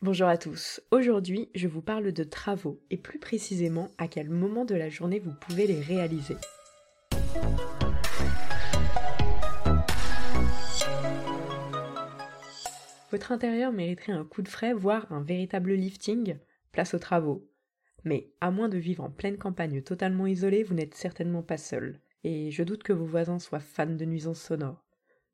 Bonjour 0.00 0.28
à 0.28 0.38
tous. 0.38 0.80
Aujourd'hui, 0.92 1.48
je 1.56 1.66
vous 1.66 1.82
parle 1.82 2.12
de 2.12 2.22
travaux 2.22 2.80
et 2.88 2.96
plus 2.96 3.18
précisément 3.18 3.90
à 3.98 4.06
quel 4.06 4.30
moment 4.30 4.64
de 4.64 4.76
la 4.76 4.88
journée 4.88 5.18
vous 5.18 5.32
pouvez 5.40 5.66
les 5.66 5.80
réaliser. 5.80 6.36
Votre 13.10 13.32
intérieur 13.32 13.72
mériterait 13.72 14.12
un 14.12 14.24
coup 14.24 14.42
de 14.42 14.48
frais, 14.48 14.72
voire 14.72 15.10
un 15.10 15.20
véritable 15.20 15.72
lifting, 15.72 16.36
place 16.70 16.94
aux 16.94 17.00
travaux. 17.00 17.50
Mais 18.04 18.30
à 18.40 18.52
moins 18.52 18.68
de 18.68 18.78
vivre 18.78 19.02
en 19.02 19.10
pleine 19.10 19.36
campagne 19.36 19.82
totalement 19.82 20.28
isolée, 20.28 20.62
vous 20.62 20.74
n'êtes 20.74 20.94
certainement 20.94 21.42
pas 21.42 21.58
seul. 21.58 21.98
Et 22.22 22.52
je 22.52 22.62
doute 22.62 22.84
que 22.84 22.92
vos 22.92 23.04
voisins 23.04 23.40
soient 23.40 23.58
fans 23.58 23.86
de 23.86 24.04
nuisances 24.04 24.42
sonores. 24.42 24.87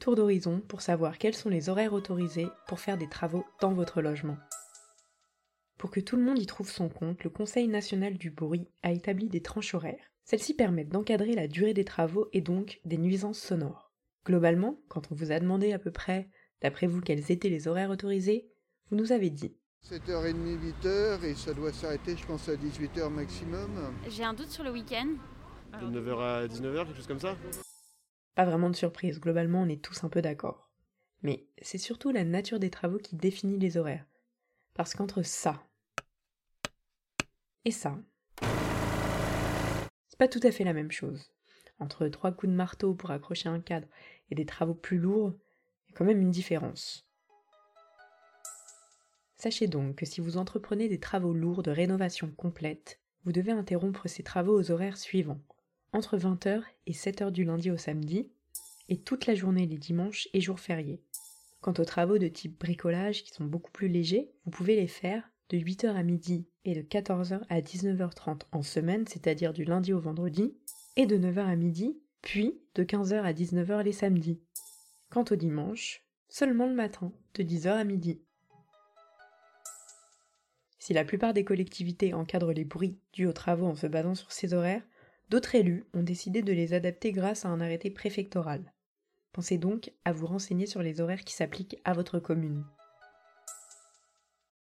Tour 0.00 0.14
d'horizon 0.14 0.60
pour 0.60 0.82
savoir 0.82 1.18
quels 1.18 1.34
sont 1.34 1.48
les 1.48 1.68
horaires 1.68 1.92
autorisés 1.92 2.48
pour 2.68 2.80
faire 2.80 2.98
des 2.98 3.08
travaux 3.08 3.44
dans 3.60 3.72
votre 3.72 4.02
logement. 4.02 4.36
Pour 5.78 5.90
que 5.90 6.00
tout 6.00 6.16
le 6.16 6.22
monde 6.22 6.38
y 6.38 6.46
trouve 6.46 6.70
son 6.70 6.88
compte, 6.88 7.24
le 7.24 7.30
Conseil 7.30 7.66
national 7.66 8.14
du 8.14 8.30
bruit 8.30 8.68
a 8.82 8.92
établi 8.92 9.28
des 9.28 9.42
tranches 9.42 9.74
horaires. 9.74 10.12
Celles-ci 10.24 10.54
permettent 10.54 10.90
d'encadrer 10.90 11.34
la 11.34 11.48
durée 11.48 11.74
des 11.74 11.84
travaux 11.84 12.28
et 12.32 12.40
donc 12.40 12.80
des 12.84 12.98
nuisances 12.98 13.38
sonores. 13.38 13.92
Globalement, 14.24 14.78
quand 14.88 15.10
on 15.10 15.14
vous 15.14 15.32
a 15.32 15.40
demandé 15.40 15.72
à 15.72 15.78
peu 15.78 15.90
près, 15.90 16.28
d'après 16.60 16.86
vous, 16.86 17.00
quels 17.00 17.30
étaient 17.30 17.48
les 17.48 17.68
horaires 17.68 17.90
autorisés, 17.90 18.48
vous 18.90 18.96
nous 18.96 19.12
avez 19.12 19.30
dit 19.30 19.56
7h30, 19.88 20.58
8h 20.82 21.24
et 21.24 21.34
ça 21.34 21.54
doit 21.54 21.72
s'arrêter, 21.72 22.16
je 22.16 22.26
pense, 22.26 22.48
à 22.48 22.56
18h 22.56 23.08
maximum. 23.08 23.70
J'ai 24.08 24.24
un 24.24 24.34
doute 24.34 24.50
sur 24.50 24.64
le 24.64 24.72
week-end. 24.72 25.08
De 25.80 26.00
9h 26.00 26.18
à 26.20 26.46
19h, 26.46 26.86
quelque 26.86 26.96
chose 26.96 27.06
comme 27.06 27.20
ça? 27.20 27.36
Pas 28.36 28.44
vraiment 28.44 28.68
de 28.68 28.76
surprise, 28.76 29.18
globalement 29.18 29.62
on 29.62 29.68
est 29.68 29.82
tous 29.82 30.04
un 30.04 30.10
peu 30.10 30.20
d'accord. 30.20 30.70
Mais 31.22 31.46
c'est 31.62 31.78
surtout 31.78 32.12
la 32.12 32.22
nature 32.22 32.60
des 32.60 32.70
travaux 32.70 32.98
qui 32.98 33.16
définit 33.16 33.58
les 33.58 33.78
horaires. 33.78 34.04
Parce 34.74 34.94
qu'entre 34.94 35.22
ça 35.22 35.66
et 37.64 37.70
ça, 37.72 37.98
c'est 40.06 40.18
pas 40.18 40.28
tout 40.28 40.40
à 40.44 40.52
fait 40.52 40.62
la 40.62 40.74
même 40.74 40.92
chose. 40.92 41.32
Entre 41.80 42.06
trois 42.08 42.30
coups 42.30 42.52
de 42.52 42.56
marteau 42.56 42.94
pour 42.94 43.10
accrocher 43.10 43.48
un 43.48 43.58
cadre 43.58 43.88
et 44.30 44.34
des 44.34 44.46
travaux 44.46 44.74
plus 44.74 44.98
lourds, 44.98 45.32
il 45.86 45.90
y 45.90 45.94
a 45.94 45.96
quand 45.96 46.04
même 46.04 46.20
une 46.20 46.30
différence. 46.30 47.08
Sachez 49.34 49.66
donc 49.66 49.96
que 49.96 50.06
si 50.06 50.20
vous 50.20 50.36
entreprenez 50.36 50.88
des 50.88 51.00
travaux 51.00 51.32
lourds 51.32 51.62
de 51.62 51.70
rénovation 51.70 52.30
complète, 52.30 53.00
vous 53.24 53.32
devez 53.32 53.52
interrompre 53.52 54.08
ces 54.08 54.22
travaux 54.22 54.56
aux 54.56 54.70
horaires 54.70 54.98
suivants 54.98 55.40
entre 55.92 56.18
20h 56.18 56.62
et 56.86 56.92
7h 56.92 57.30
du 57.30 57.44
lundi 57.44 57.70
au 57.70 57.76
samedi, 57.76 58.30
et 58.88 58.98
toute 58.98 59.26
la 59.26 59.34
journée 59.34 59.66
les 59.66 59.78
dimanches 59.78 60.28
et 60.32 60.40
jours 60.40 60.60
fériés. 60.60 61.00
Quant 61.60 61.74
aux 61.78 61.84
travaux 61.84 62.18
de 62.18 62.28
type 62.28 62.58
bricolage 62.58 63.24
qui 63.24 63.32
sont 63.32 63.44
beaucoup 63.44 63.72
plus 63.72 63.88
légers, 63.88 64.30
vous 64.44 64.50
pouvez 64.50 64.76
les 64.76 64.86
faire 64.86 65.28
de 65.48 65.58
8h 65.58 65.88
à 65.88 66.02
midi 66.02 66.46
et 66.64 66.74
de 66.74 66.82
14h 66.82 67.40
à 67.48 67.60
19h30 67.60 68.42
en 68.52 68.62
semaine, 68.62 69.06
c'est-à-dire 69.06 69.52
du 69.52 69.64
lundi 69.64 69.92
au 69.92 70.00
vendredi, 70.00 70.54
et 70.96 71.06
de 71.06 71.16
9h 71.16 71.40
à 71.40 71.56
midi, 71.56 71.98
puis 72.22 72.60
de 72.74 72.84
15h 72.84 73.22
à 73.22 73.32
19h 73.32 73.82
les 73.82 73.92
samedis. 73.92 74.40
Quant 75.10 75.24
au 75.30 75.36
dimanche, 75.36 76.04
seulement 76.28 76.66
le 76.66 76.74
matin, 76.74 77.12
de 77.34 77.42
10h 77.42 77.68
à 77.68 77.84
midi. 77.84 78.20
Si 80.78 80.92
la 80.92 81.04
plupart 81.04 81.34
des 81.34 81.44
collectivités 81.44 82.14
encadrent 82.14 82.52
les 82.52 82.64
bruits 82.64 82.98
dus 83.12 83.26
aux 83.26 83.32
travaux 83.32 83.66
en 83.66 83.74
se 83.74 83.86
basant 83.86 84.14
sur 84.14 84.30
ces 84.30 84.54
horaires, 84.54 84.84
D'autres 85.28 85.56
élus 85.56 85.84
ont 85.92 86.02
décidé 86.02 86.42
de 86.42 86.52
les 86.52 86.72
adapter 86.72 87.10
grâce 87.10 87.44
à 87.44 87.48
un 87.48 87.60
arrêté 87.60 87.90
préfectoral. 87.90 88.72
Pensez 89.32 89.58
donc 89.58 89.92
à 90.04 90.12
vous 90.12 90.26
renseigner 90.26 90.66
sur 90.66 90.82
les 90.82 91.00
horaires 91.00 91.24
qui 91.24 91.34
s'appliquent 91.34 91.80
à 91.84 91.92
votre 91.92 92.20
commune. 92.20 92.64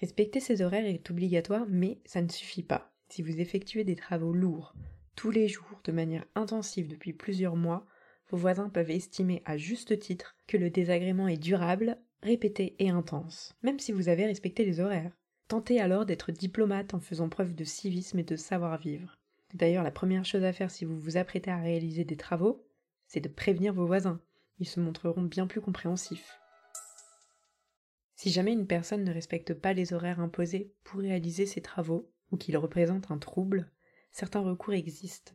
Respecter 0.00 0.40
ces 0.40 0.62
horaires 0.62 0.86
est 0.86 1.10
obligatoire, 1.10 1.66
mais 1.68 1.98
ça 2.04 2.22
ne 2.22 2.28
suffit 2.28 2.62
pas. 2.62 2.92
Si 3.08 3.22
vous 3.22 3.40
effectuez 3.40 3.84
des 3.84 3.96
travaux 3.96 4.32
lourds, 4.32 4.74
tous 5.16 5.30
les 5.30 5.48
jours, 5.48 5.80
de 5.84 5.92
manière 5.92 6.24
intensive 6.34 6.88
depuis 6.88 7.12
plusieurs 7.12 7.56
mois, 7.56 7.86
vos 8.28 8.36
voisins 8.36 8.68
peuvent 8.68 8.90
estimer 8.90 9.42
à 9.44 9.56
juste 9.56 9.98
titre 9.98 10.36
que 10.46 10.56
le 10.56 10.70
désagrément 10.70 11.28
est 11.28 11.38
durable, 11.38 11.98
répété 12.22 12.76
et 12.78 12.90
intense, 12.90 13.56
même 13.62 13.78
si 13.78 13.92
vous 13.92 14.08
avez 14.08 14.26
respecté 14.26 14.64
les 14.64 14.80
horaires. 14.80 15.16
Tentez 15.48 15.80
alors 15.80 16.04
d'être 16.04 16.30
diplomate 16.30 16.94
en 16.94 17.00
faisant 17.00 17.28
preuve 17.28 17.54
de 17.54 17.64
civisme 17.64 18.18
et 18.18 18.24
de 18.24 18.36
savoir-vivre. 18.36 19.18
D'ailleurs, 19.54 19.84
la 19.84 19.90
première 19.90 20.24
chose 20.24 20.44
à 20.44 20.52
faire 20.52 20.70
si 20.70 20.84
vous 20.84 20.98
vous 20.98 21.16
apprêtez 21.16 21.50
à 21.50 21.58
réaliser 21.58 22.04
des 22.04 22.16
travaux, 22.16 22.66
c'est 23.06 23.20
de 23.20 23.28
prévenir 23.28 23.72
vos 23.72 23.86
voisins. 23.86 24.20
Ils 24.58 24.66
se 24.66 24.80
montreront 24.80 25.22
bien 25.22 25.46
plus 25.46 25.60
compréhensifs. 25.60 26.38
Si 28.14 28.30
jamais 28.30 28.52
une 28.52 28.66
personne 28.66 29.04
ne 29.04 29.12
respecte 29.12 29.54
pas 29.54 29.72
les 29.72 29.92
horaires 29.92 30.20
imposés 30.20 30.74
pour 30.84 31.00
réaliser 31.00 31.46
ses 31.46 31.62
travaux, 31.62 32.10
ou 32.30 32.36
qu'il 32.36 32.56
représente 32.56 33.10
un 33.10 33.18
trouble, 33.18 33.70
certains 34.10 34.40
recours 34.40 34.74
existent. 34.74 35.32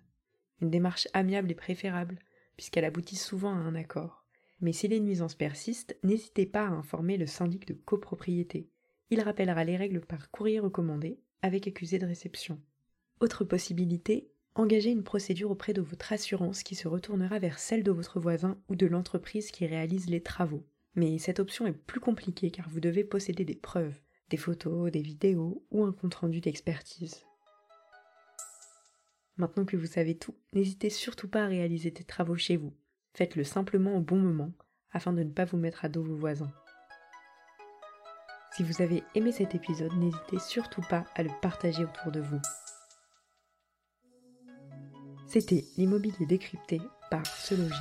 Une 0.62 0.70
démarche 0.70 1.08
amiable 1.14 1.52
est 1.52 1.56
préférable, 1.56 2.20
puisqu'elle 2.56 2.86
aboutit 2.86 3.16
souvent 3.16 3.54
à 3.54 3.58
un 3.58 3.74
accord. 3.76 4.26
Mais 4.62 4.74
si 4.74 4.88
les 4.88 5.00
nuisances 5.00 5.36
persistent, 5.36 5.98
n'hésitez 6.04 6.46
pas 6.46 6.68
à 6.68 6.72
informer 6.72 7.18
le 7.18 7.26
syndic 7.26 7.68
de 7.68 7.74
copropriété. 7.74 8.70
Il 9.10 9.22
rappellera 9.22 9.64
les 9.64 9.78
règles 9.78 10.02
par 10.02 10.30
courrier 10.30 10.60
recommandé, 10.60 11.20
avec 11.42 11.68
accusé 11.68 12.00
de 12.00 12.06
réception. 12.06 12.62
Autre 13.24 13.46
possibilité, 13.46 14.30
engagez 14.54 14.90
une 14.90 15.06
procédure 15.06 15.50
auprès 15.50 15.72
de 15.72 15.82
votre 15.82 16.12
assurance 16.12 16.62
qui 16.62 16.76
se 16.76 16.90
retournera 16.90 17.40
vers 17.40 17.58
celle 17.58 17.82
de 17.82 17.90
votre 17.90 18.20
voisin 18.20 18.60
ou 18.68 18.76
de 18.76 18.86
l'entreprise 18.86 19.50
qui 19.50 19.66
réalise 19.66 20.10
les 20.10 20.22
travaux. 20.22 20.68
Mais 20.96 21.18
cette 21.20 21.40
option 21.40 21.66
est 21.66 21.72
plus 21.72 22.02
compliquée 22.02 22.52
car 22.52 22.68
vous 22.68 22.82
devez 22.82 23.06
posséder 23.06 23.46
des 23.46 23.56
preuves, 23.56 23.96
des 24.30 24.36
photos, 24.36 24.92
des 24.92 25.02
vidéos 25.02 25.66
ou 25.72 25.86
un 25.86 25.94
compte-rendu 25.94 26.42
d'expertise. 26.42 27.24
Maintenant 29.38 29.64
que 29.64 29.78
vous 29.78 29.88
savez 29.88 30.18
tout, 30.18 30.36
n'hésitez 30.52 30.90
surtout 30.90 31.30
pas 31.30 31.46
à 31.46 31.48
réaliser 31.48 31.92
des 31.92 32.04
travaux 32.04 32.36
chez 32.36 32.58
vous. 32.58 32.74
Faites-le 33.14 33.46
simplement 33.46 33.96
au 33.96 34.02
bon 34.02 34.18
moment 34.18 34.52
afin 34.92 35.14
de 35.14 35.24
ne 35.24 35.32
pas 35.32 35.46
vous 35.46 35.56
mettre 35.56 35.86
à 35.86 35.88
dos 35.88 36.04
vos 36.04 36.18
voisins. 36.18 36.52
Si 38.58 38.64
vous 38.64 38.82
avez 38.82 39.02
aimé 39.16 39.32
cet 39.32 39.56
épisode, 39.56 39.94
n'hésitez 39.94 40.40
surtout 40.40 40.84
pas 40.90 41.06
à 41.16 41.24
le 41.24 41.32
partager 41.42 41.86
autour 41.86 42.12
de 42.12 42.20
vous. 42.20 42.42
C'était 45.34 45.66
l'immobilier 45.78 46.28
décrypté 46.28 46.80
par 47.10 47.26
Se 47.26 47.56
Loger. 47.56 47.74